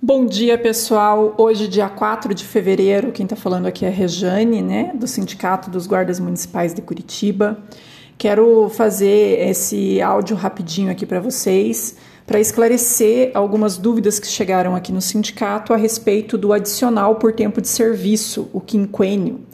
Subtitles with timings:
[0.00, 1.34] Bom dia, pessoal.
[1.38, 5.70] Hoje, dia 4 de fevereiro, quem está falando aqui é a Rejane, né, do Sindicato
[5.70, 7.58] dos Guardas Municipais de Curitiba.
[8.18, 11.96] Quero fazer esse áudio rapidinho aqui para vocês,
[12.26, 17.62] para esclarecer algumas dúvidas que chegaram aqui no sindicato a respeito do adicional por tempo
[17.62, 19.46] de serviço, o quinquênio.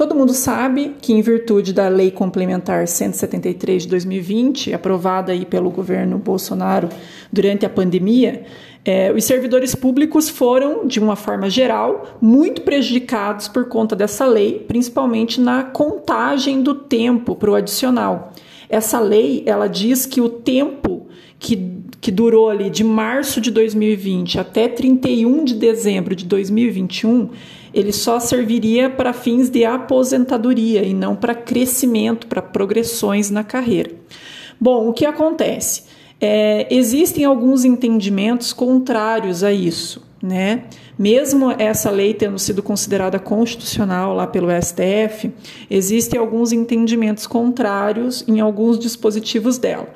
[0.00, 5.70] Todo mundo sabe que, em virtude da Lei Complementar 173 de 2020, aprovada aí pelo
[5.70, 6.88] governo Bolsonaro
[7.30, 8.46] durante a pandemia,
[8.84, 14.64] é, os servidores públicos foram, de uma forma geral, muito prejudicados por conta dessa lei,
[14.66, 18.32] principalmente na contagem do tempo para o adicional.
[18.68, 24.38] Essa lei ela diz que o tempo que, que durou ali de março de 2020
[24.38, 27.30] até 31 de dezembro de 2021
[27.72, 33.92] ele só serviria para fins de aposentadoria e não para crescimento, para progressões na carreira.
[34.60, 35.84] Bom, o que acontece?
[36.20, 40.64] É, existem alguns entendimentos contrários a isso, né?
[40.98, 45.32] Mesmo essa lei tendo sido considerada constitucional lá pelo STF,
[45.70, 49.88] existem alguns entendimentos contrários em alguns dispositivos dela.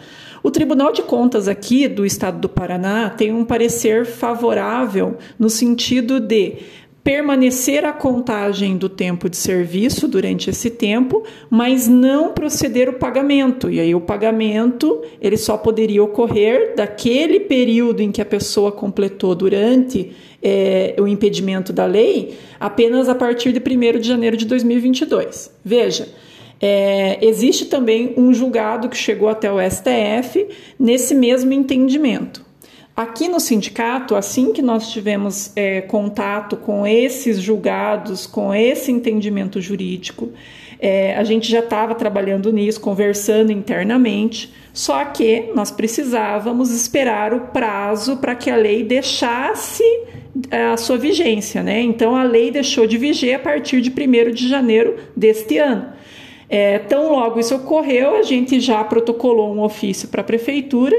[0.43, 6.21] O Tribunal de Contas aqui do Estado do Paraná tem um parecer favorável no sentido
[6.21, 6.57] de
[7.05, 13.69] permanecer a contagem do tempo de serviço durante esse tempo, mas não proceder o pagamento.
[13.71, 19.35] E aí o pagamento ele só poderia ocorrer daquele período em que a pessoa completou
[19.35, 25.53] durante é, o impedimento da lei, apenas a partir de 1 de janeiro de 2022.
[25.63, 26.09] Veja.
[26.61, 30.47] É, existe também um julgado que chegou até o STF
[30.79, 32.44] nesse mesmo entendimento.
[32.97, 39.61] Aqui no sindicato, assim que nós tivemos é, contato com esses julgados, com esse entendimento
[39.61, 40.31] jurídico,
[40.79, 47.41] é, a gente já estava trabalhando nisso, conversando internamente, só que nós precisávamos esperar o
[47.49, 49.83] prazo para que a lei deixasse
[50.49, 51.81] é, a sua vigência, né?
[51.81, 55.87] Então a lei deixou de viger a partir de 1 de janeiro deste ano.
[56.49, 60.97] É, tão logo isso ocorreu, a gente já protocolou um ofício para a prefeitura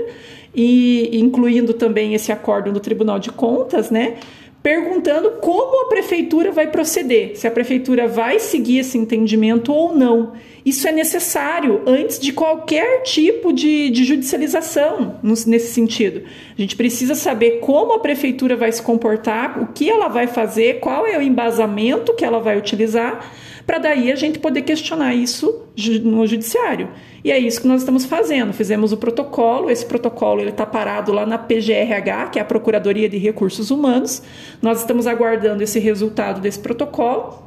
[0.54, 4.16] e incluindo também esse acordo do Tribunal de Contas, né?
[4.64, 10.34] Perguntando como a prefeitura vai proceder, se a prefeitura vai seguir esse entendimento ou não.
[10.66, 16.24] Isso é necessário antes de qualquer tipo de, de judicialização nesse sentido.
[16.58, 20.80] A gente precisa saber como a prefeitura vai se comportar, o que ela vai fazer,
[20.80, 23.32] qual é o embasamento que ela vai utilizar
[23.66, 25.64] para daí a gente poder questionar isso
[26.04, 26.90] no judiciário.
[27.24, 28.54] E é isso que nós estamos fazendo.
[28.54, 33.10] Fizemos o protocolo, esse protocolo ele está parado lá na PGRH, que é a Procuradoria
[33.10, 34.22] de Recursos Humanos.
[34.62, 37.44] Nós estamos aguardando esse resultado desse protocolo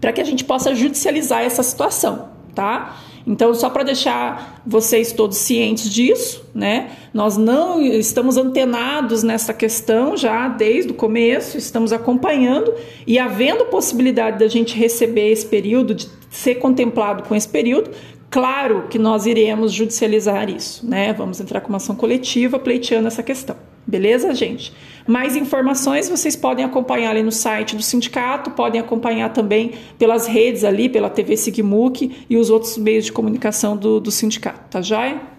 [0.00, 2.96] para que a gente possa judicializar essa situação, tá?
[3.26, 6.90] Então, só para deixar vocês todos cientes disso, né?
[7.12, 12.72] Nós não estamos antenados nessa questão já desde o começo, estamos acompanhando
[13.06, 17.90] e havendo possibilidade da gente receber esse período, de ser contemplado com esse período,
[18.30, 21.12] claro que nós iremos judicializar isso, né?
[21.12, 23.56] Vamos entrar com uma ação coletiva pleiteando essa questão.
[23.86, 24.72] Beleza, gente?
[25.06, 30.64] Mais informações vocês podem acompanhar ali no site do sindicato, podem acompanhar também pelas redes
[30.64, 35.33] ali, pela TV Sigmuc e os outros meios de comunicação do, do sindicato, tá joia?